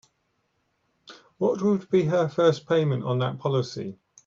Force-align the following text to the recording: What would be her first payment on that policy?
What 1.37 1.61
would 1.61 1.91
be 1.91 2.05
her 2.05 2.27
first 2.27 2.65
payment 2.67 3.03
on 3.03 3.19
that 3.19 3.37
policy? 3.37 3.99